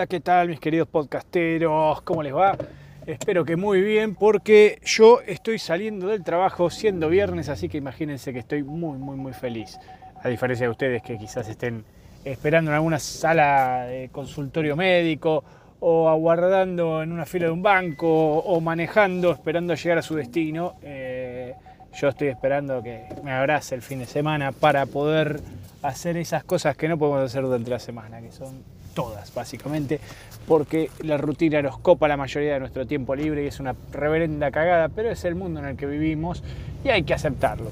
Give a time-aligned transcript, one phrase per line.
[0.00, 2.00] Hola, ¿qué tal mis queridos podcasteros?
[2.00, 2.56] ¿Cómo les va?
[3.04, 8.32] Espero que muy bien porque yo estoy saliendo del trabajo siendo viernes, así que imagínense
[8.32, 9.78] que estoy muy, muy, muy feliz.
[10.22, 11.84] A diferencia de ustedes que quizás estén
[12.24, 15.44] esperando en alguna sala de consultorio médico
[15.80, 20.76] o aguardando en una fila de un banco o manejando esperando llegar a su destino.
[20.80, 21.54] Eh,
[21.94, 25.40] yo estoy esperando que me abrace el fin de semana para poder
[25.82, 28.62] hacer esas cosas que no podemos hacer durante la semana, que son
[28.94, 30.00] todas básicamente,
[30.46, 34.50] porque la rutina nos copa la mayoría de nuestro tiempo libre y es una reverenda
[34.50, 36.42] cagada, pero es el mundo en el que vivimos
[36.84, 37.70] y hay que aceptarlo.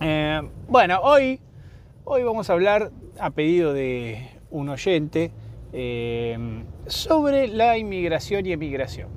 [0.00, 1.40] Eh, bueno, hoy,
[2.04, 5.30] hoy vamos a hablar a pedido de un oyente
[5.72, 6.38] eh,
[6.86, 9.08] sobre la inmigración y emigración.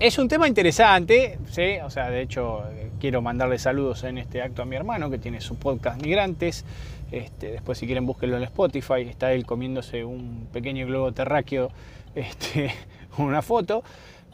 [0.00, 1.38] Es un tema interesante,
[1.84, 2.62] o sea, de hecho
[2.98, 6.64] quiero mandarle saludos en este acto a mi hermano que tiene su podcast Migrantes.
[7.12, 11.70] Este, después si quieren búsquenlo en Spotify, está él comiéndose un pequeño globo terráqueo,
[12.14, 12.70] este,
[13.18, 13.84] una foto.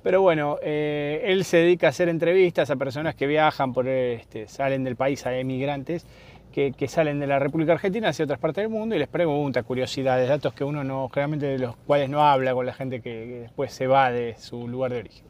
[0.05, 4.47] Pero bueno, eh, él se dedica a hacer entrevistas a personas que viajan, por, este,
[4.47, 6.07] salen del país a emigrantes
[6.57, 10.27] que, salen de la República Argentina hacia otras partes del mundo y les pregunta curiosidades,
[10.27, 13.75] datos que uno no, generalmente de los cuales no habla con la gente que, después
[13.75, 15.27] se va de su lugar de origen.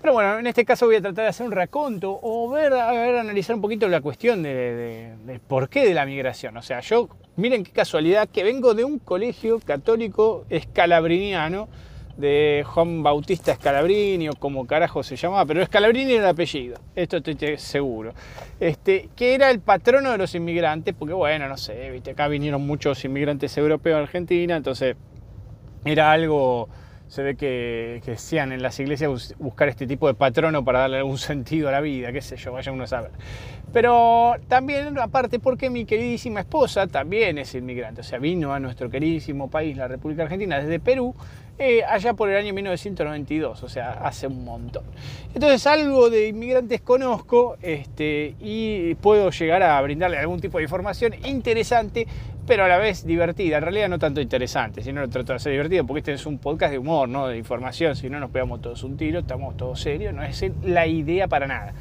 [0.00, 3.54] Pero bueno, en este caso voy a tratar de hacer un raconto o ver, analizar
[3.54, 6.56] un poquito la cuestión de, por qué de la migración.
[6.56, 11.68] O sea, yo, miren qué casualidad, que vengo de un colegio católico escalabriniano,
[12.16, 17.18] de Juan Bautista Scalabrini o como carajo se llamaba, pero Scalabrini era el apellido, esto
[17.18, 18.12] estoy seguro.
[18.58, 22.12] Este, que era el patrono de los inmigrantes, porque bueno, no sé, ¿viste?
[22.12, 24.96] acá vinieron muchos inmigrantes europeos a Argentina, entonces
[25.84, 26.68] era algo
[27.08, 30.98] se ve que, que decían en las iglesias buscar este tipo de patrono para darle
[30.98, 33.10] algún sentido a la vida, qué sé yo, vaya uno a saber.
[33.72, 38.88] Pero también, aparte, porque mi queridísima esposa también es inmigrante, o sea, vino a nuestro
[38.88, 41.14] queridísimo país, la República Argentina, desde Perú,
[41.58, 44.84] eh, allá por el año 1992, o sea, hace un montón.
[45.34, 51.14] Entonces, algo de inmigrantes conozco este, y puedo llegar a brindarle algún tipo de información
[51.24, 52.06] interesante
[52.46, 53.56] pero a la vez divertida.
[53.56, 56.38] En realidad no tanto interesante, sino lo trato de hacer divertido, porque este es un
[56.38, 59.80] podcast de humor, no de información, si no nos pegamos todos un tiro, estamos todos
[59.80, 61.74] serios, no es la idea para nada.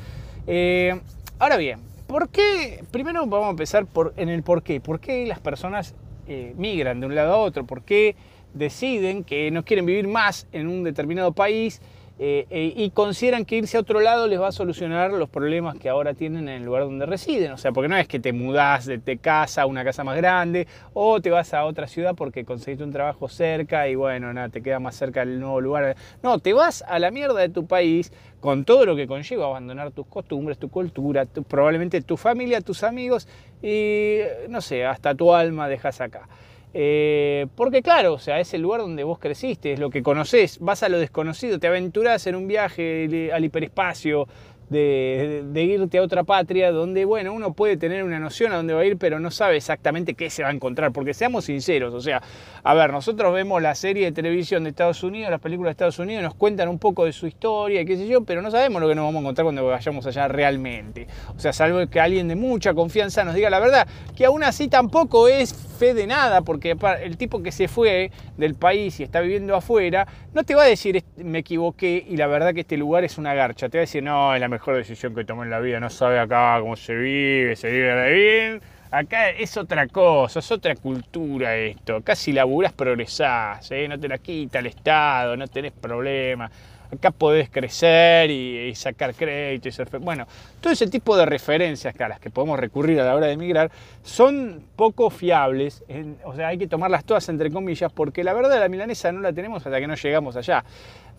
[0.48, 1.00] Eh,
[1.40, 2.84] ahora bien, ¿por qué?
[2.92, 4.80] Primero vamos a empezar por, en el por qué.
[4.80, 5.96] ¿Por qué las personas
[6.28, 7.66] eh, migran de un lado a otro?
[7.66, 8.16] ¿Por qué
[8.54, 11.82] deciden que no quieren vivir más en un determinado país?
[12.18, 15.78] Eh, eh, y consideran que irse a otro lado les va a solucionar los problemas
[15.78, 17.52] que ahora tienen en el lugar donde residen.
[17.52, 20.16] O sea, porque no es que te mudás de, te casa a una casa más
[20.16, 24.48] grande o te vas a otra ciudad porque conseguiste un trabajo cerca y bueno, nada,
[24.48, 25.98] te queda más cerca el nuevo lugar.
[26.24, 29.92] No, te vas a la mierda de tu país con todo lo que conlleva abandonar
[29.92, 33.28] tus costumbres, tu cultura, probablemente tu familia, tus amigos
[33.62, 36.30] y no sé, hasta tu alma dejas acá.
[36.78, 40.60] Eh, porque claro, o sea, es el lugar donde vos creciste, es lo que conoces,
[40.60, 44.28] vas a lo desconocido, te aventurás en un viaje al hiperespacio,
[44.70, 48.82] de, irte a otra patria donde, bueno, uno puede tener una noción a dónde va
[48.82, 52.02] a ir, pero no sabe exactamente qué se va a encontrar, porque seamos sinceros, o
[52.02, 52.22] sea,
[52.64, 56.00] a ver, nosotros vemos la serie de televisión de Estados Unidos, las películas de Estados
[56.00, 58.82] Unidos, nos cuentan un poco de su historia y qué sé yo, pero no sabemos
[58.82, 61.08] lo que nos vamos a encontrar cuando vayamos allá realmente.
[61.36, 64.68] O sea, salvo que alguien de mucha confianza nos diga la verdad, que aún así
[64.68, 69.20] tampoco es fe de nada, porque el tipo que se fue del país y está
[69.22, 73.04] viviendo afuera, no te va a decir me equivoqué y la verdad que este lugar
[73.04, 75.50] es una garcha, te va a decir no, es la mejor decisión que tomé en
[75.50, 78.62] la vida, no sabe acá cómo se vive, se vive bien.
[78.90, 81.98] Acá es otra cosa, es otra cultura esto.
[81.98, 83.88] Acá si laburás progresás, ¿eh?
[83.90, 86.50] no te la quita el Estado, no tenés problemas.
[86.94, 89.90] Acá podés crecer y, sacar crédito y ser...
[90.00, 90.26] Bueno,
[90.62, 93.70] todo ese tipo de referencias a las que podemos recurrir a la hora de emigrar
[94.04, 95.84] son poco fiables,
[96.24, 99.34] o sea, hay que tomarlas todas entre comillas, porque la verdad la milanesa no la
[99.34, 100.64] tenemos hasta que no llegamos allá.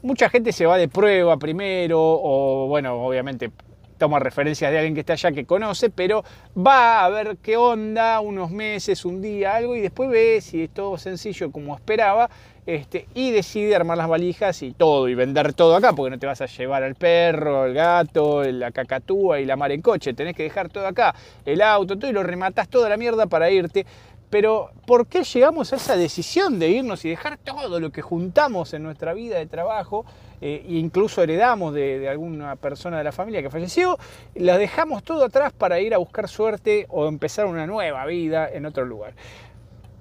[0.03, 3.51] Mucha gente se va de prueba primero, o bueno, obviamente
[3.99, 6.23] toma referencias de alguien que está allá que conoce, pero
[6.57, 10.71] va a ver qué onda, unos meses, un día, algo, y después ve si es
[10.71, 12.29] todo sencillo como esperaba,
[12.67, 16.27] este, y decide armar las valijas y todo, y vender todo acá, porque no te
[16.27, 20.37] vas a llevar al perro, el gato, la cacatúa y la mar en coche, tenés
[20.37, 21.15] que dejar todo acá,
[21.47, 23.87] el auto, todo, y lo rematas toda la mierda para irte.
[24.31, 28.75] Pero ¿por qué llegamos a esa decisión de irnos y dejar todo lo que juntamos
[28.75, 30.05] en nuestra vida de trabajo
[30.41, 33.99] eh, e incluso heredamos de, alguna persona de la familia que falleció,
[34.35, 38.67] la dejamos todo atrás para ir a buscar suerte o empezar una nueva vida en
[38.67, 39.15] otro lugar?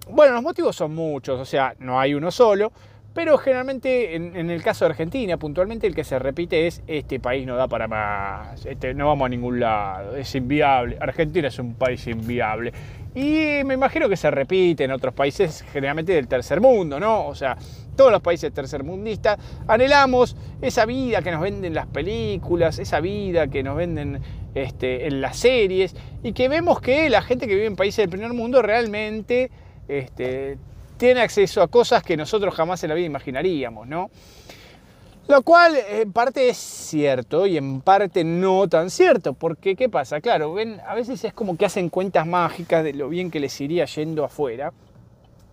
[0.10, 2.72] Bueno, los motivos son muchos, o sea, no hay uno solo,
[3.13, 7.48] Pero generalmente en, el caso de Argentina, puntualmente el que se repite es este país
[7.48, 10.98] no da para más, este, no vamos a ningún lado, es inviable.
[11.00, 12.74] Argentina es un país inviable.
[13.16, 17.28] Y me imagino que se repite en otros países, generalmente del tercer mundo, ¿no?
[17.28, 17.58] O sea,
[17.96, 23.64] todos los países tercermundistas anhelamos esa vida que nos venden las películas, esa vida que
[23.64, 24.20] nos venden
[24.54, 28.10] este, en las series, y que vemos que la gente que vive en países del
[28.10, 29.50] primer mundo realmente
[29.88, 30.58] este,
[30.98, 34.10] tiene acceso a cosas que nosotros jamás en la vida imaginaríamos, ¿no?
[35.27, 40.22] Lo cual en parte es cierto y en parte no tan cierto, porque ¿qué pasa?
[40.22, 43.60] Claro, ven, a veces es como que hacen cuentas mágicas de lo bien que les
[43.60, 44.72] iría yendo afuera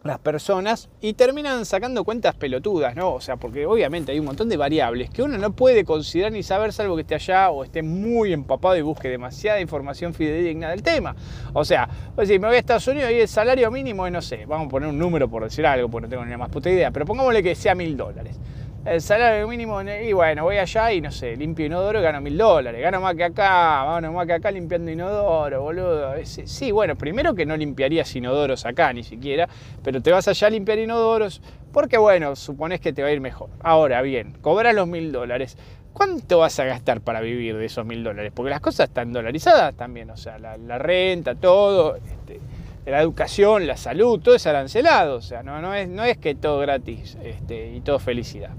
[0.04, 3.14] las personas y terminan sacando cuentas pelotudas, ¿no?
[3.14, 6.42] O sea, porque obviamente hay un montón de variables que uno no puede considerar ni
[6.42, 10.82] saber salvo que esté allá o esté muy empapado y busque demasiada información fidedigna del
[10.82, 11.16] tema.
[11.54, 14.20] O sea, pues si me voy a Estados Unidos y el salario mínimo es, no
[14.20, 16.50] sé, vamos a poner un número por decir algo, porque no tengo ni la más
[16.50, 18.36] puta idea, pero pongámosle que sea mil dólares
[18.84, 22.36] el salario mínimo, y bueno, voy allá y no sé, limpio inodoro y gano mil
[22.36, 22.80] dólares.
[22.80, 26.14] Gano más que acá, gano más que acá limpiando inodoro, boludo.
[26.24, 29.48] Sí, bueno, primero que no limpiarías inodoros acá ni siquiera,
[29.84, 31.40] pero te vas allá a limpiar inodoros
[31.72, 33.50] porque, bueno, supones que te va a ir mejor.
[33.60, 35.56] Ahora bien, cobras los mil dólares.
[35.92, 38.32] ¿Cuánto vas a gastar para vivir de esos mil dólares?
[38.34, 41.96] Porque las cosas están dolarizadas también, o sea, la, renta, todo.
[41.96, 42.40] Este,
[42.86, 46.34] la educación, la salud, todo es arancelado, o sea, no, no, es, no es que
[46.34, 48.50] todo gratis este, y todo felicidad.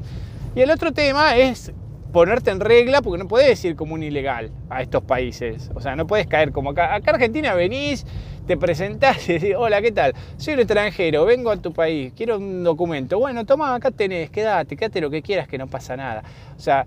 [0.56, 1.74] Y el otro tema es
[2.14, 5.96] ponerte en regla, porque no puedes ir como un ilegal a estos países, o sea,
[5.96, 6.94] no puedes caer como acá.
[6.94, 8.06] Acá Argentina venís,
[8.46, 10.14] te presentás y decís, hola, ¿qué tal?
[10.38, 13.18] Soy un extranjero, vengo a tu país, quiero un documento.
[13.18, 16.24] Bueno, toma, acá tenés, quédate, quédate lo que quieras, que no pasa nada.
[16.56, 16.86] O sea,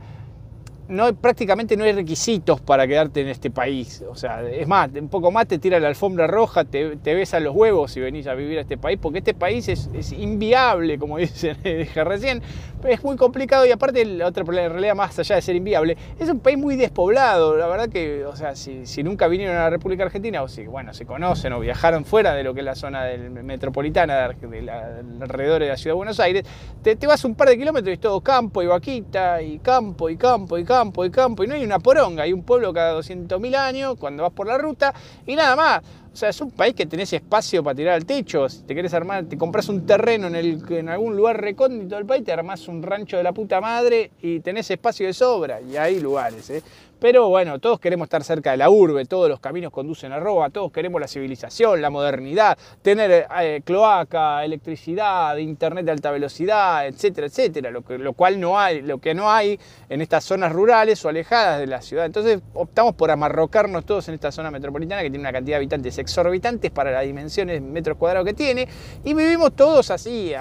[0.89, 4.05] no, prácticamente no hay requisitos para quedarte en este país.
[4.09, 7.45] O sea, es más, un poco más te tira la alfombra roja, te, te besan
[7.45, 11.19] los huevos si venís a vivir a este país, porque este país es, inviable, como
[11.19, 12.43] dicen, dije recién.
[12.85, 16.39] Es muy complicado y aparte, la otra realidad, más allá de ser inviable, es un
[16.39, 17.57] país muy despoblado.
[17.57, 20.67] La verdad que, o sea, si, si nunca vinieron a la República Argentina, o si,
[20.67, 24.63] bueno, se conocen o viajaron fuera de lo que es la zona del, metropolitana, de,
[24.63, 26.45] la, alrededor de la ciudad de Buenos Aires,
[26.83, 30.09] te, te vas un par de kilómetros y es todo campo y vaquita, y campo,
[30.09, 32.71] y campo, y campo campo y campo y no hay una poronga, hay un pueblo
[32.71, 34.93] cada 200.000 años cuando vas por la ruta
[35.27, 35.83] y nada más.
[36.13, 38.49] O sea, es un país que tenés espacio para tirar al techo.
[38.49, 42.07] Si te querés armar, te compras un terreno en, el, en algún lugar recóndito del
[42.07, 45.61] país, te armás un rancho de la puta madre y tenés espacio de sobra.
[45.61, 46.63] Y hay lugares, ¿eh?
[46.99, 50.49] Pero bueno, todos queremos estar cerca de la urbe, todos los caminos conducen a Roma,
[50.49, 57.27] todos queremos la civilización, la modernidad, tener eh, cloaca, electricidad, internet de alta velocidad, etcétera,
[57.27, 59.61] etcétera, lo, que, lo cual no hay, lo que no hay
[59.91, 62.07] en estas zonas rurales o alejadas de la ciudad.
[62.07, 65.99] Entonces optamos por amarrocarnos todos en esta zona metropolitana que tiene una cantidad de habitantes
[65.99, 68.67] exorbitantes para las dimensiones metros cuadrados que tiene
[69.05, 70.33] y vivimos todos así,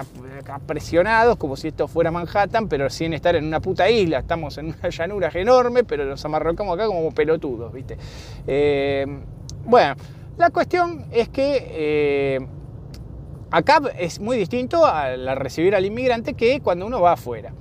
[0.66, 4.20] presionados como si esto fuera Manhattan, pero sin estar en una puta isla.
[4.20, 7.96] Estamos en una llanura enorme, pero nos amarrocamos acá como pelotudos, ¿viste?
[8.46, 9.06] Eh,
[9.64, 9.94] bueno,
[10.36, 12.46] la cuestión es que eh,
[13.50, 17.52] acá es muy distinto a recibir al inmigrante que cuando uno va afuera.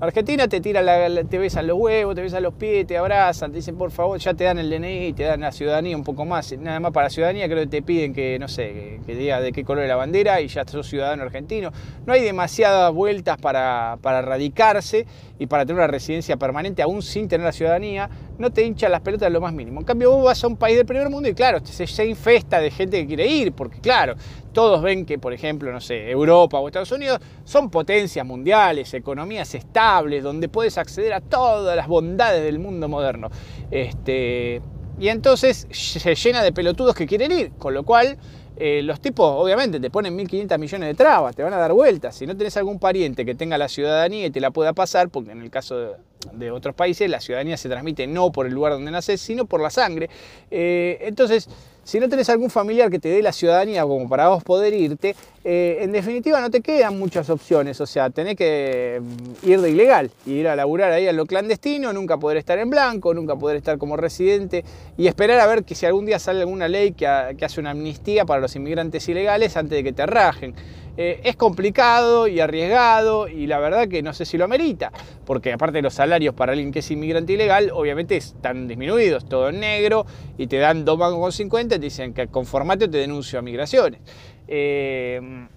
[0.00, 3.56] Argentina te tira la, te besan los huevos, te besan los pies, te abrazan, te
[3.56, 6.52] dicen por favor, ya te dan el DNI, te dan la ciudadanía un poco más.
[6.58, 9.52] Nada más para la ciudadanía creo que te piden que, no sé, que, diga de
[9.52, 11.70] qué color es la bandera y ya sos ciudadano argentino.
[12.06, 15.06] No hay demasiadas vueltas para, para radicarse
[15.38, 18.10] y para tener una residencia permanente aún sin tener la ciudadanía.
[18.38, 19.80] No te hinchan las pelotas lo más mínimo.
[19.80, 22.60] En cambio vos vas a un país del primer mundo y claro, se, se infesta
[22.60, 24.14] de gente que quiere ir, porque claro,
[24.52, 29.54] todos ven que, por ejemplo, no sé, Europa o Estados Unidos son potencias mundiales, economías
[29.54, 33.30] estables donde puedes acceder a todas las bondades del mundo moderno.
[33.70, 34.62] Este,
[34.98, 38.16] y entonces se llena de pelotudos que quieren ir, con lo cual
[38.56, 42.14] eh, los tipos obviamente te ponen 1.500 millones de trabas, te van a dar vueltas.
[42.14, 45.32] Si no tenés algún pariente que tenga la ciudadanía y te la pueda pasar, porque
[45.32, 45.96] en el caso
[46.32, 49.60] de, otros países la ciudadanía se transmite no por el lugar donde naces, sino por
[49.60, 50.08] la sangre.
[50.50, 51.48] Eh, entonces
[51.84, 55.14] si no tenés algún familiar que te dé la ciudadanía como para vos poder irte,
[55.44, 57.80] eh, en definitiva no te quedan muchas opciones.
[57.80, 61.92] O sea, tenés que mm, ir de ilegal, ir a laburar ahí a lo clandestino,
[61.92, 64.64] nunca poder estar en blanco, nunca poder estar como residente
[64.96, 67.06] y esperar a ver que si algún día sale alguna ley que,
[67.38, 70.54] que hace una amnistía para los inmigrantes ilegales antes de que te rajen.
[70.96, 74.92] Eh, es complicado y arriesgado y la verdad que no sé si lo amerita,
[75.26, 79.58] porque aparte los salarios para alguien que es inmigrante ilegal, obviamente están disminuidos, todo en
[79.58, 80.06] negro,
[80.38, 83.40] y te dan dos bancos con 50 y te dicen que conformate o te denuncio
[83.40, 84.00] a migraciones.
[84.46, 85.48] Eh,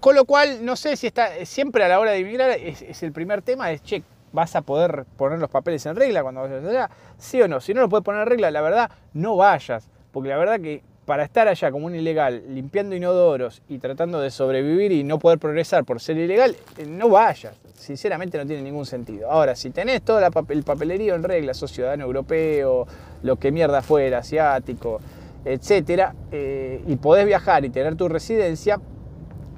[0.00, 3.12] con lo cual, no sé si está siempre a la hora de inmigrar, es, el
[3.12, 6.90] primer tema, es che, ¿vas a poder poner los papeles en regla cuando vayas allá?
[7.18, 7.60] ¿Sí o no?
[7.60, 10.82] Si no lo puedes poner en regla, la verdad, no vayas, porque la verdad que
[11.06, 15.38] para estar allá como un ilegal, limpiando inodoros y tratando de sobrevivir y no poder
[15.38, 17.54] progresar por ser ilegal, eh, no vayas.
[17.74, 19.30] Sinceramente no tiene ningún sentido.
[19.30, 22.86] Ahora, si tenés todo el papelerío en regla, sos ciudadano europeo,
[23.22, 25.00] lo que mierda fuera, asiático,
[25.44, 28.80] etcétera, eh, y podés viajar y tener tu residencia,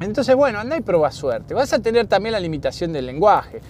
[0.00, 1.54] entonces bueno, anda y prueba suerte.
[1.54, 3.60] Vas a tener también la limitación del lenguaje,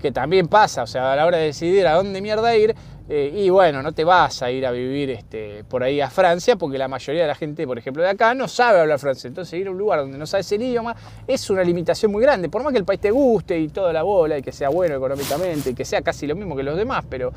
[0.00, 2.74] que también pasa, o sea, a la hora de decidir a dónde mierda ir,
[3.08, 6.56] eh, y bueno, no te vas a ir a vivir este, por ahí a Francia
[6.56, 9.26] porque la mayoría de la gente, por ejemplo, de acá no sabe hablar francés.
[9.26, 10.96] Entonces ir a un lugar donde no sabes el idioma
[11.26, 12.48] es una limitación muy grande.
[12.48, 14.96] Por más que el país te guste y toda la bola y que sea bueno
[14.96, 17.32] económicamente y que sea casi lo mismo que los demás, pero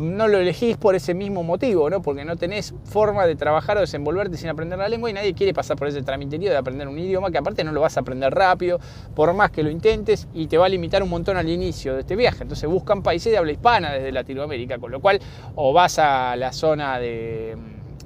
[0.00, 2.00] no lo elegís por ese mismo motivo, ¿no?
[2.00, 5.52] porque no tenés forma de trabajar o desenvolverte sin aprender la lengua y nadie quiere
[5.52, 8.32] pasar por ese tramiterío de aprender un idioma que aparte no lo vas a aprender
[8.32, 8.80] rápido,
[9.14, 12.00] por más que lo intentes y te va a limitar un montón al inicio de
[12.00, 12.42] este viaje.
[12.42, 15.20] Entonces buscan países de habla hispana desde Latinoamérica, con lo cual
[15.54, 17.56] o vas a la zona de,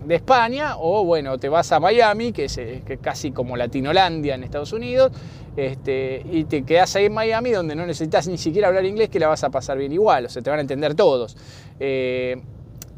[0.08, 2.60] España o bueno, te vas a Miami, que es,
[3.00, 5.12] casi como Latinolandia en Estados Unidos,
[5.56, 9.18] este, y te quedas ahí en Miami donde no necesitas ni siquiera hablar inglés que
[9.20, 11.36] la vas a pasar bien igual, o sea, te van a entender todos.
[11.80, 12.40] Eh,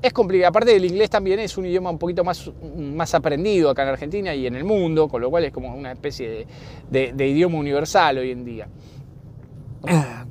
[0.02, 3.82] es complicado, aparte del inglés también es un idioma un poquito más, más aprendido acá
[3.82, 6.46] en Argentina y en el mundo, con lo cual es como una especie
[6.90, 8.68] de idioma universal hoy en día.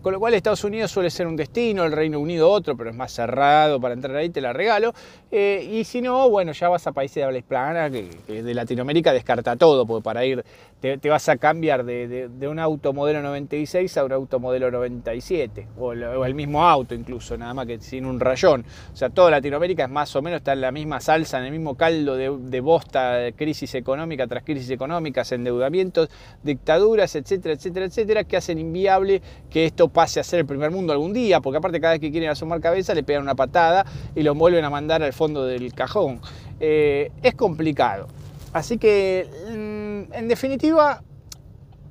[0.05, 2.95] Con lo cual Estados Unidos suele ser un destino, el Reino Unido otro, pero es
[2.95, 4.93] más cerrado para entrar ahí, te la regalo.
[5.31, 9.11] Eh, y si no, bueno, ya vas a países de habla hispana, que, de Latinoamérica
[9.11, 10.45] descarta todo, porque para ir
[10.79, 15.93] te, vas a cambiar de, un auto modelo 96 a un auto modelo 97, o,
[15.93, 18.63] el mismo auto incluso, nada más que sin un rayón.
[18.93, 21.51] O sea, toda Latinoamérica es más o menos, está en la misma salsa, en el
[21.51, 26.09] mismo caldo de, de bosta, de crisis económica tras crisis económicas, endeudamientos,
[26.43, 30.91] dictaduras, etcétera, etcétera, etcétera, que hacen inviable que esto pase a ser el primer mundo
[30.91, 34.23] algún día, porque aparte cada vez que quieren asomar cabeza le pegan una patada y
[34.23, 36.19] lo vuelven a mandar al fondo del cajón.
[36.59, 38.07] Eh, es complicado.
[38.51, 41.01] Así que, mm, en definitiva,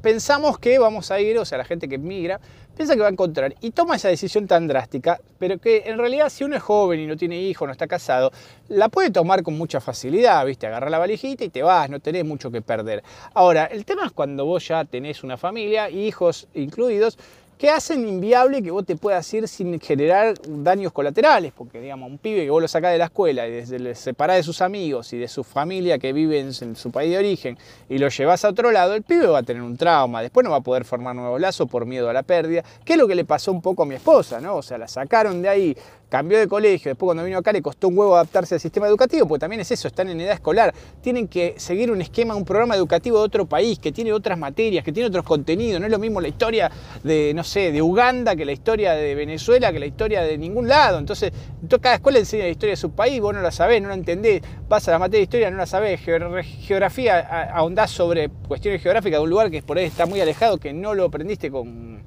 [0.03, 2.39] pensamos que vamos a ir, o sea, la gente que migra,
[2.77, 6.29] piensa que va a encontrar y toma esa decisión tan drástica, pero que en realidad
[6.29, 8.33] si uno es joven y no tiene hijos, no está casado,
[8.69, 10.67] la puede tomar con mucha facilidad, ¿viste?
[10.67, 13.03] Agarra la valijita y te vas, no tenés mucho que perder.
[13.33, 17.19] Ahora, el tema es cuando vos ya tenés una familia, hijos incluidos,
[17.65, 22.19] que hacen inviable que vos te puedas ir sin generar daños colaterales, porque digamos, un
[22.19, 25.17] pibe que vos lo sacás de la escuela y le separás de sus amigos y
[25.17, 27.57] de su familia que vive en, su país de origen
[27.89, 30.51] y lo llevas a otro lado, el pibe va a tener un trauma, después no
[30.51, 33.15] va a poder formar nuevos lazos por miedo a la pérdida, que es lo que
[33.15, 34.57] le pasó un poco a mi esposa, ¿no?
[34.57, 35.77] O sea, la sacaron de ahí,
[36.09, 39.27] cambió de colegio, después cuando vino acá le costó un huevo adaptarse al sistema educativo,
[39.27, 42.77] porque también es eso, están en edad escolar, tienen que seguir un esquema, un programa
[42.77, 45.99] educativo de otro país, que tiene otras materias, que tiene otros contenidos, no es lo
[45.99, 46.71] mismo la historia
[47.03, 50.69] de, no sé, de Uganda que la historia de Venezuela, que la historia de ningún
[50.69, 51.33] lado, entonces
[51.81, 54.43] cada escuela enseña la historia de su país, vos no la sabés, no la entendés,
[54.69, 57.19] vas a la materia de historia, no la sabés, geografía,
[57.53, 60.95] ahondás sobre cuestiones geográficas de un lugar que por ahí está muy alejado, que no
[60.95, 62.03] lo aprendiste con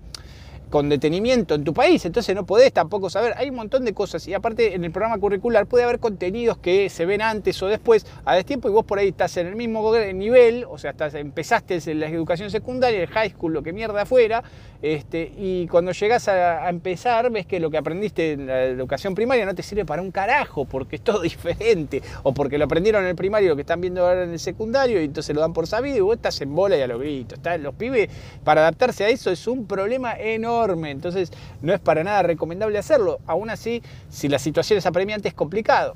[0.70, 4.28] con detenimiento en tu país, entonces no podés tampoco saber, hay un montón de cosas
[4.28, 8.06] y aparte en el programa curricular puede haber contenidos que se ven antes o después
[8.26, 11.80] a destiempo y vos por ahí estás en el mismo nivel, o sea, estás, empezaste
[11.86, 14.44] en la educación secundaria, el high school, lo que mierda afuera,
[14.82, 19.46] este, y cuando llegás a, empezar ves que lo que aprendiste en la educación primaria
[19.46, 23.10] no te sirve para un carajo porque es todo diferente, o porque lo aprendieron en
[23.10, 25.66] el primario lo que están viendo ahora en el secundario y entonces lo dan por
[25.66, 28.10] sabido y vos estás en bola y a lo grito, los pibes
[28.44, 33.20] para adaptarse a eso es un problema enorme entonces no es para nada recomendable hacerlo.
[33.26, 35.96] Aún así, si la situación es apremiante, es complicado.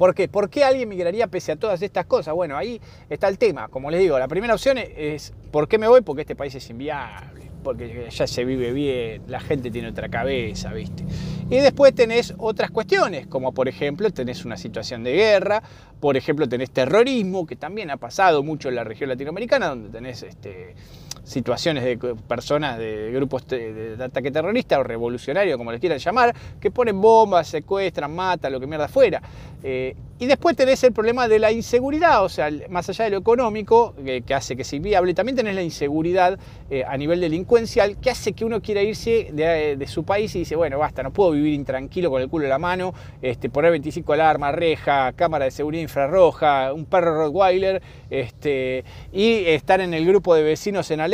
[0.00, 0.28] ¿Por qué?
[0.28, 2.32] ¿Por qué alguien migraría pese a todas estas cosas?
[2.34, 3.68] Bueno, ahí está el tema.
[3.68, 6.00] Como les digo, la primera opción es ¿por qué me voy?
[6.00, 10.72] Porque este país es inviable, porque ya se vive bien, la gente tiene otra cabeza,
[10.72, 11.04] ¿viste?
[11.50, 15.62] Y después tenés otras cuestiones, como por ejemplo tenés una situación de guerra,
[16.00, 20.22] por ejemplo tenés terrorismo, que también ha pasado mucho en la región latinoamericana, donde tenés
[20.22, 20.76] este,
[21.24, 21.96] situaciones de
[22.26, 27.48] personas de grupos de, ataque terrorista o revolucionario, como les quieran llamar, que ponen bombas,
[27.48, 29.20] secuestran, matan, lo que mierda fuera.
[29.62, 33.18] Eh, y después tenés el problema de la inseguridad, o sea, más allá de lo
[33.18, 38.10] económico, que, hace que sea inviable, también tenés la inseguridad eh, a nivel delincuencial, que
[38.10, 41.54] hace que uno quiera irse de, su país y dice, bueno, basta, no puedo vivir
[41.54, 45.82] intranquilo con el culo en la mano, este, poner 25 alarmas, reja, cámara de seguridad
[45.82, 51.09] infrarroja, un perro Rottweiler, este, y estar en el grupo de vecinos en alerta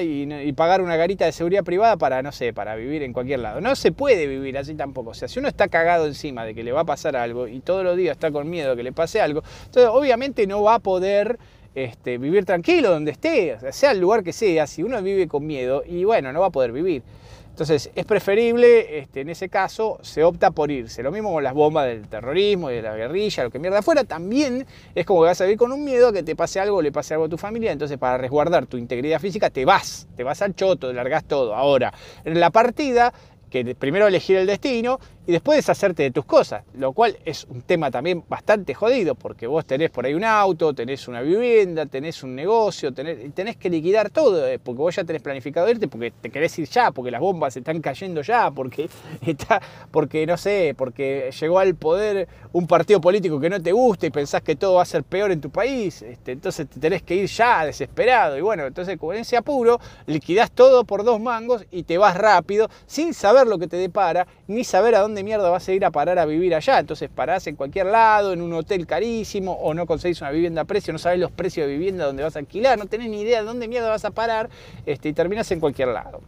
[0.00, 3.60] y, pagar una garita de seguridad privada para, no sé, para vivir en cualquier lado.
[3.60, 5.10] No se puede vivir así tampoco.
[5.10, 7.60] O sea, si uno está cagado encima de que le va a pasar algo y
[7.60, 10.76] todos los días está con miedo de que le pase algo, entonces obviamente no va
[10.76, 11.38] a poder
[11.74, 15.82] este, vivir tranquilo donde esté, sea el lugar que sea, si uno vive con miedo,
[15.86, 17.02] y bueno, no va a poder vivir.
[17.52, 21.02] Entonces es preferible, este, en ese caso, se opta por irse.
[21.02, 24.04] Lo mismo con las bombas del terrorismo y de la guerrilla, lo que mierda afuera,
[24.04, 26.80] también es como que vas a vivir con un miedo a que te pase algo,
[26.80, 30.24] le pase algo a tu familia, entonces para resguardar tu integridad física te vas, te
[30.24, 31.54] vas al choto, largas todo.
[31.54, 31.92] Ahora,
[32.24, 33.12] en la partida
[33.50, 37.62] que primero elegir el destino y después deshacerte de tus cosas, lo cual es un
[37.62, 42.22] tema también bastante jodido, porque vos tenés por ahí un auto, tenés una vivienda, tenés
[42.24, 46.10] un negocio, tenés, tenés que liquidar todo, eh, porque vos ya tenés planificado irte, porque
[46.10, 48.88] te querés ir ya, porque las bombas están cayendo ya, porque
[49.26, 49.62] está,
[49.92, 54.10] porque no sé, porque llegó al poder un partido político que no te gusta y
[54.10, 57.14] pensás que todo va a ser peor en tu país, este, entonces te tenés que
[57.14, 61.84] ir ya, desesperado, y bueno, entonces con ese apuro, liquidás todo por dos mangos y
[61.84, 65.50] te vas rápido, sin saber lo que te depara, ni saber a dónde dónde mierda
[65.50, 66.78] vas a ir a parar a vivir allá.
[66.78, 70.64] Entonces parás en cualquier lado, en un hotel carísimo, o no conseguís una vivienda a
[70.64, 73.40] precio, no sabés los precios de vivienda donde vas a alquilar, no tenés ni idea
[73.40, 74.48] de dónde mierda vas a parar,
[74.86, 76.20] este, y terminás en cualquier lado.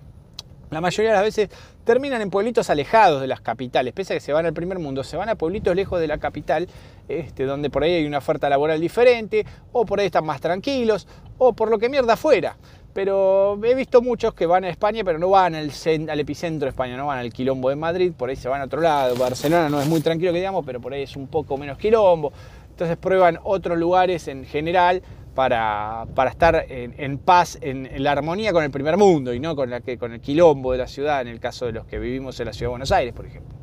[0.70, 1.48] La mayoría de las veces
[1.84, 5.02] terminan en pueblitos alejados de las capitales, pese a que se van al primer mundo,
[5.02, 6.68] se van a pueblitos lejos de la capital,
[7.08, 11.06] este, donde por ahí hay una oferta laboral diferente, o por ahí están más tranquilos,
[11.38, 12.56] o por lo que mierda fuera.
[12.94, 15.70] Pero he visto muchos que van a España, pero no van al,
[16.08, 18.64] al, epicentro de España, no van al quilombo de Madrid, por ahí se van a
[18.64, 19.16] otro lado.
[19.16, 22.32] Barcelona no es muy tranquilo que digamos, pero por ahí es un poco menos quilombo.
[22.70, 25.02] Entonces prueban otros lugares en general
[25.34, 29.80] para, estar en, paz, en, la armonía con el primer mundo y no con, la
[29.80, 32.46] que, con el quilombo de la ciudad, en el caso de los que vivimos en
[32.46, 33.54] la ciudad de Buenos Aires, por ejemplo.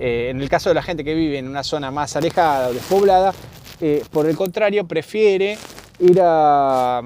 [0.00, 2.72] Eh, en el caso de la gente que vive en una zona más alejada o
[2.72, 3.32] despoblada,
[3.80, 5.56] eh, por el contrario, prefiere
[6.00, 7.02] ir a,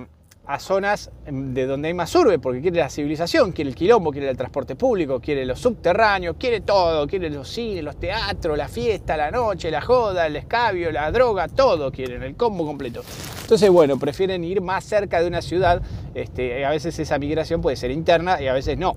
[0.47, 4.29] a zonas de donde hay más urbe, porque quiere la civilización, quiere el quilombo, quiere
[4.29, 9.17] el transporte público, quiere los subterráneos, quiere todo, quiere los cines, los teatros, la fiesta,
[9.17, 13.03] la noche, la joda, el escabio, la droga, todo quieren, el combo completo.
[13.41, 15.81] Entonces, bueno, prefieren ir más cerca de una ciudad,
[16.15, 18.97] este, a veces esa migración puede ser interna y a veces no.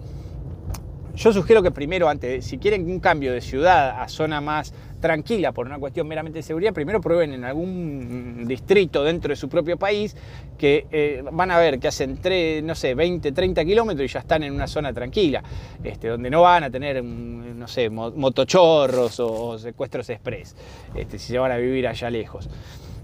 [1.17, 5.51] Yo sugiero que primero, antes, si quieren un cambio de ciudad a zona más tranquila
[5.51, 9.77] por una cuestión meramente de seguridad, primero prueben en algún distrito dentro de su propio
[9.77, 10.15] país
[10.60, 12.19] que eh, van a ver que hacen,
[12.63, 15.41] no sé, 20, 30 kilómetros y ya están en una zona tranquila,
[15.84, 20.56] este, donde no van a tener, no sé, motochorros o, secuestros express,
[20.93, 22.47] este, si se van a vivir allá lejos.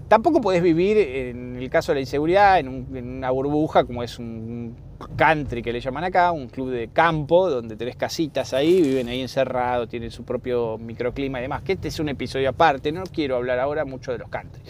[0.08, 4.76] Tampoco podés vivir, en el caso de la inseguridad, en, una burbuja como es un
[5.16, 9.22] country que le llaman acá, un club de campo donde tenés casitas ahí, viven ahí
[9.22, 13.36] encerrados, tienen su propio microclima y demás, que este es un episodio aparte, no quiero
[13.36, 14.62] hablar ahora mucho de los country.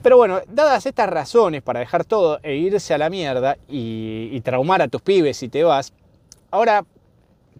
[0.00, 4.82] Pero bueno, dadas estas razones para dejar todo e irse a la mierda y, traumar
[4.82, 5.92] a tus pibes si te vas,
[6.50, 6.84] ahora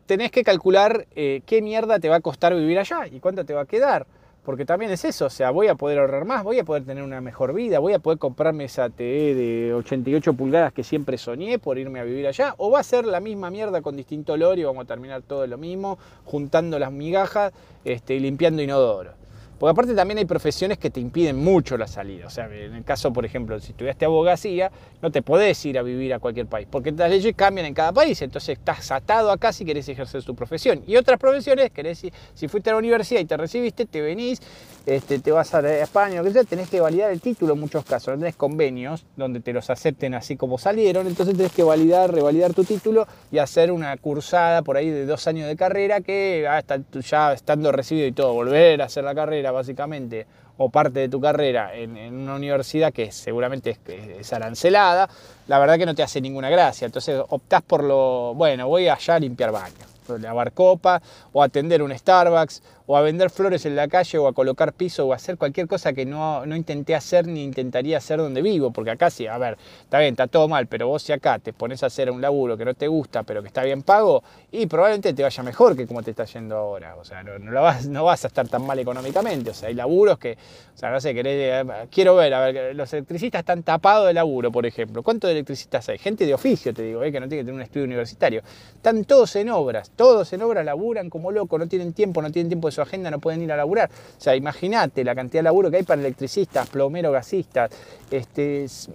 [0.07, 3.55] tenés que calcular eh, qué mierda te va a costar vivir allá y cuánto te
[3.55, 4.07] va a quedar.
[4.45, 7.03] Porque también es eso, o sea, voy a poder ahorrar más, voy a poder tener
[7.03, 11.59] una mejor vida, voy a poder comprarme esa TE de 88 pulgadas que siempre soñé
[11.59, 14.59] por irme a vivir allá, o va a ser la misma mierda con distinto olor
[14.59, 17.55] y vamos a terminar todo lo mismo, juntando las migajas
[17.87, 19.24] este, y limpiando inodoro.
[19.59, 22.27] Porque aparte también hay profesiones que te impiden mucho la salida.
[22.27, 25.83] O sea, en el caso, por ejemplo, si estudiaste abogacía, no te podés ir a
[25.83, 29.53] vivir a cualquier país, porque las leyes cambian en cada país, entonces estás atado acá
[29.53, 30.83] si querés ejercer tu profesión.
[30.87, 34.41] Y otras profesiones, querés, si fuiste a la universidad y te recibiste, te venís,
[34.87, 37.85] este, te vas a España, lo que sea, tenés que validar el título en muchos
[37.85, 38.15] casos.
[38.15, 42.53] No tenés convenios donde te los acepten así como salieron, entonces tenés que validar, revalidar
[42.53, 46.75] tu título y hacer una cursada por ahí de dos años de carrera que hasta
[46.75, 51.09] ah, ya estando recibido y todo, volver a hacer la carrera básicamente o parte de
[51.09, 53.77] tu carrera en, una universidad que seguramente
[54.21, 55.09] es, arancelada,
[55.49, 56.87] la verdad que no te hace ninguna gracia.
[56.87, 61.97] Entonces optás por lo, bueno, voy allá a limpiar baños lavar copa, o atender un
[61.97, 65.39] Starbucks, o a vender flores en la calle, o a colocar piso, o a hacer
[65.39, 69.27] cualquier cosa que no, no intenté hacer ni intentaría hacer donde vivo, porque acá sí,
[69.27, 72.11] a ver, está bien, está todo mal, pero vos si acá te pones a hacer
[72.11, 75.43] un laburo que no te gusta, pero que está bien pago, y probablemente te vaya
[75.43, 78.29] mejor que como te está yendo ahora, o sea, no, no, vas, no vas a
[78.29, 80.37] estar tan mal económicamente, o sea, hay laburos que,
[80.75, 84.15] o sea, no sé, querés, eh, quiero ver, a ver, los electricistas están tapados de
[84.15, 85.99] laburo, por ejemplo, ¿cuántos electricistas hay?
[85.99, 88.43] Gente de oficio, te digo, eh, que no tiene que tener un estudio universitario,
[88.75, 92.49] están todos en obras, todos en obra laburan como locos, no tienen tiempo, no tienen
[92.49, 93.91] tiempo de su agenda, no pueden ir a laburar.
[93.91, 97.71] O sea, imagínate la cantidad de laburo que hay para electricistas, plomeros, gasistas.
[98.11, 98.89] Este, es,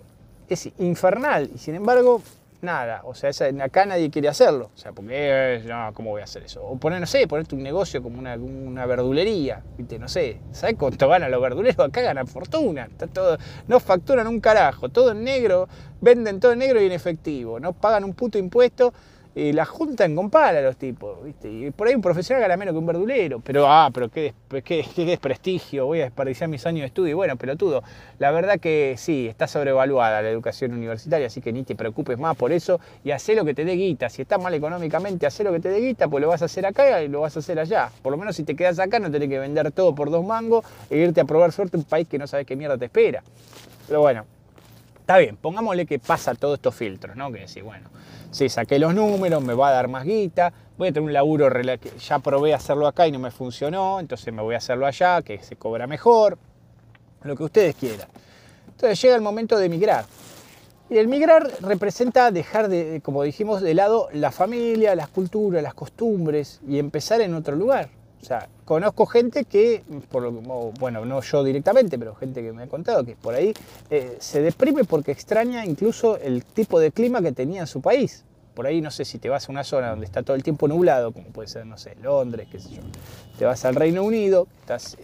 [0.79, 1.49] infernal.
[1.53, 2.21] Y sin embargo,
[2.61, 3.01] nada.
[3.05, 3.31] O sea,
[3.61, 4.71] acá nadie quiere hacerlo.
[4.75, 6.63] O sea, porque, no, ¿cómo voy a hacer eso?
[6.63, 9.63] O poner, no sé, ponerte un negocio como una, verdulería.
[9.99, 10.39] No sé.
[10.51, 11.87] ¿Sabes cuánto ganan los verduleros?
[11.87, 12.85] Acá ganan fortuna.
[12.85, 14.89] Está todo, no facturan un carajo.
[14.89, 15.67] Todo en negro,
[16.01, 17.59] venden todo en negro y en efectivo.
[17.59, 18.93] No pagan un puto impuesto
[19.35, 21.49] y la juntan con pala los tipos, ¿viste?
[21.49, 24.85] Y por ahí un profesional gana menos que un verdulero, pero ah, pero qué, qué,
[24.95, 27.11] qué desprestigio, voy a desperdiciar mis años de estudio.
[27.11, 27.83] Y bueno, pelotudo,
[28.17, 32.35] la verdad que sí, está sobrevaluada la educación universitaria, así que ni te preocupes más
[32.35, 34.09] por eso y haz lo que te dé guita.
[34.09, 36.65] Si estás mal económicamente, haz lo que te dé guita, pues lo vas a hacer
[36.65, 37.91] acá y lo vas a hacer allá.
[38.01, 40.65] Por lo menos si te quedas acá no tenés que vender todo por dos mangos
[40.89, 43.23] e irte a probar suerte en un país que no sabes qué mierda te espera.
[43.87, 44.25] Pero bueno,
[44.99, 47.31] está bien, pongámosle que pasa todos estos filtros, ¿no?
[47.31, 47.89] Que decir, bueno,
[48.31, 51.49] sí, saqué los números, me va a dar más guita, voy a tener un laburo
[51.49, 55.21] que ya probé hacerlo acá y no me funcionó, entonces me voy a hacerlo allá,
[55.21, 56.37] que se cobra mejor,
[57.23, 58.07] lo que ustedes quieran.
[58.67, 60.05] Entonces llega el momento de emigrar.
[60.89, 65.75] Y el migrar representa dejar, de, como dijimos, de lado la familia, las culturas, las
[65.75, 67.89] costumbres y empezar en otro lugar.
[68.21, 70.29] O sea, conozco gente que, por,
[70.79, 73.53] bueno, no yo directamente, pero gente que me ha contado que por ahí
[73.89, 78.25] eh, se deprime porque extraña incluso el tipo de clima que tenía en su país.
[78.53, 80.67] Por ahí no sé si te vas a una zona donde está todo el tiempo
[80.67, 82.81] nublado, como puede ser, no sé, Londres, qué sé yo.
[83.37, 84.47] Te vas al Reino Unido,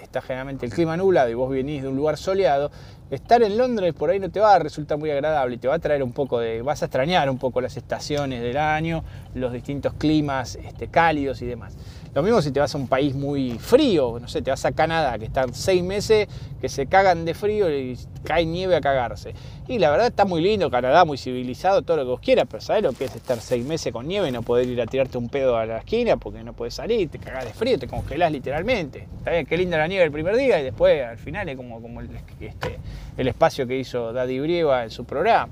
[0.01, 2.69] está generalmente el clima nublado y vos venís de un lugar soleado.
[3.09, 5.79] Estar en Londres por ahí no te va a resultar muy agradable te va a
[5.79, 6.61] traer un poco de.
[6.63, 11.45] vas a extrañar un poco las estaciones del año, los distintos climas este, cálidos y
[11.45, 11.77] demás.
[12.15, 14.71] Lo mismo si te vas a un país muy frío, no sé, te vas a
[14.71, 16.29] Canadá, que están seis meses
[16.61, 19.33] que se cagan de frío y cae nieve a cagarse.
[19.67, 22.61] Y la verdad está muy lindo, Canadá, muy civilizado, todo lo que vos quieras, pero
[22.61, 25.17] ¿sabes lo que es estar seis meses con nieve y no poder ir a tirarte
[25.17, 28.31] un pedo a la esquina porque no puedes salir, te cagás de frío, te congelás
[28.31, 29.09] literalmente?
[29.17, 31.81] Está bien, qué linda la nieve el primer día y después al final es como,
[31.81, 32.79] como el, este,
[33.17, 35.51] el espacio que hizo Daddy Brieva en su programa.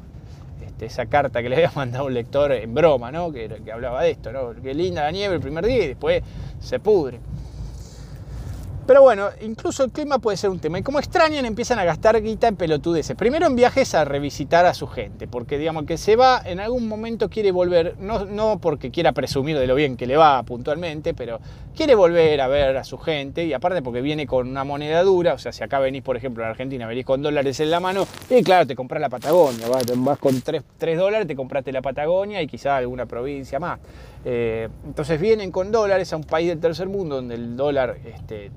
[0.66, 3.32] Este, esa carta que le había mandado un lector en broma, ¿no?
[3.32, 4.54] que, que hablaba de esto, ¿no?
[4.62, 6.24] qué linda la nieve el primer día y después
[6.60, 7.20] se pudre.
[8.86, 10.78] Pero bueno, incluso el clima puede ser un tema.
[10.78, 13.16] Y como extrañan, empiezan a gastar guita en pelotudeces.
[13.16, 16.90] Primero en viajes a revisitar a su gente, porque digamos que se va, en algún
[16.90, 21.14] momento quiere volver, no, no porque quiera presumir de lo bien que le va puntualmente,
[21.14, 21.40] pero
[21.74, 23.46] quiere volver a ver a su gente.
[23.46, 26.44] Y aparte porque viene con una moneda dura, o sea, si acá venís, por ejemplo,
[26.44, 30.20] a Argentina, venís con dólares en la mano, y claro, te compras la Patagonia, vas,
[30.20, 33.80] con 3, dólares, te compraste la Patagonia y quizá alguna provincia más.
[34.26, 37.98] Eh, entonces vienen con dólares a un país del tercer mundo donde el dólar...
[38.04, 38.52] Este,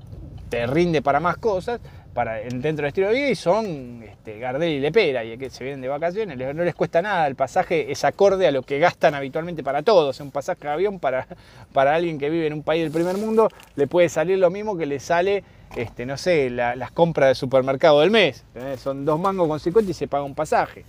[0.49, 1.79] te rinde para más cosas
[2.17, 5.63] para, dentro del estilo de vida y son este, Gardel y Lepera y que se
[5.63, 9.13] vienen de vacaciones, no les cuesta nada, el pasaje es acorde a lo que gastan
[9.13, 11.27] habitualmente para todos, un pasaje de avión para,
[11.73, 14.75] para alguien que vive en un país del primer mundo le puede salir lo mismo
[14.75, 15.43] que le sale,
[15.75, 18.43] este, no sé, las compras del supermercado del mes,
[18.81, 20.85] son dos mangos con 50 y se paga un pasaje.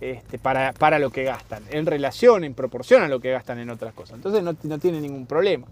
[0.00, 3.70] Este, para, para, lo que gastan, en relación, en proporción a lo que gastan en
[3.70, 4.16] otras cosas.
[4.16, 5.68] Entonces no, no tiene ningún problema.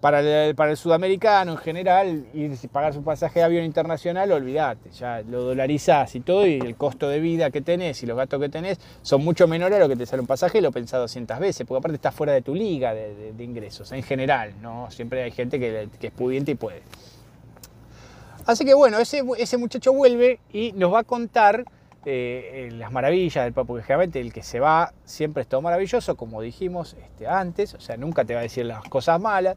[0.00, 5.42] Para el, sudamericano en general, ir pagar su pasaje de avión internacional, olvídate, ya lo
[5.42, 8.78] dolarizás y todo, y el costo de vida que tenés y los gastos que tenés
[9.02, 11.66] son mucho menores a lo que te sale un pasaje, lo he pensado 200 veces,
[11.66, 14.88] porque aparte estás fuera de tu liga de, ingresos, en general, ¿no?
[14.92, 16.82] Siempre hay gente que, es pudiente y puede.
[18.46, 21.64] Así que bueno, ese, muchacho vuelve y nos va a contar
[22.04, 26.40] eh, las maravillas del porque generalmente el que se va siempre es todo maravilloso, como
[26.40, 29.56] dijimos este, antes, o sea, nunca te va a decir las cosas malas.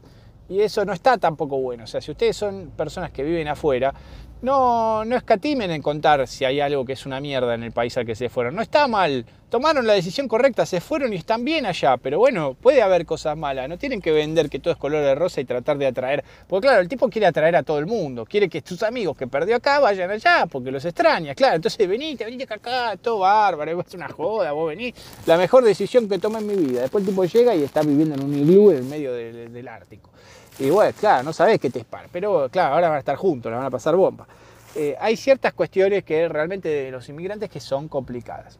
[0.52, 1.84] Y eso no está tampoco bueno.
[1.84, 3.94] O sea, si ustedes son personas que viven afuera,
[4.42, 7.96] no, no escatimen en contar si hay algo que es una mierda en el país
[7.96, 8.56] al que se fueron.
[8.56, 12.54] No está mal, tomaron la decisión correcta, se fueron y están bien allá, pero bueno,
[12.60, 15.44] puede haber cosas malas, no tienen que vender que todo es color de rosa y
[15.44, 18.62] tratar de atraer, porque claro, el tipo quiere atraer a todo el mundo, quiere que
[18.62, 22.96] tus amigos que perdió acá vayan allá, porque los extraña, claro, entonces venite, venite acá,
[23.00, 24.94] todo bárbaro, es una joda, vos venís,
[25.26, 26.80] la mejor decisión que tomé en mi vida.
[26.80, 30.10] Después el tipo llega y está viviendo en un iglú en medio del Ártico.
[30.58, 33.50] Y bueno, claro, no sabés qué te espera, pero claro, ahora van a estar juntos,
[33.50, 34.26] la van a pasar bomba.
[34.74, 38.58] Eh, hay ciertas cuestiones que realmente de los inmigrantes que son complicadas.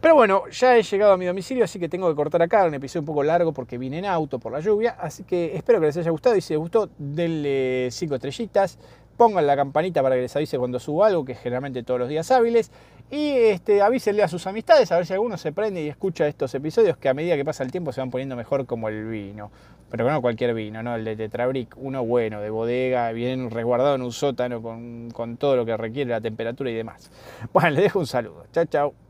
[0.00, 2.74] Pero bueno, ya he llegado a mi domicilio, así que tengo que cortar acá, un
[2.74, 5.86] episodio un poco largo porque vine en auto por la lluvia, así que espero que
[5.86, 8.78] les haya gustado y si les gustó, denle 5 estrellitas,
[9.22, 12.08] pongan la campanita para que les avise cuando subo algo, que es generalmente todos los
[12.08, 12.72] días hábiles,
[13.08, 16.52] y este, avísenle a sus amistades a ver si alguno se prende y escucha estos
[16.56, 19.52] episodios que a medida que pasa el tiempo se van poniendo mejor como el vino.
[19.92, 20.96] Pero no cualquier vino, ¿no?
[20.96, 25.54] El de Tetrabric, uno bueno, de bodega, bien resguardado en un sótano con, con todo
[25.54, 27.08] lo que requiere la temperatura y demás.
[27.52, 28.46] Bueno, les dejo un saludo.
[28.52, 29.02] Chao, chao.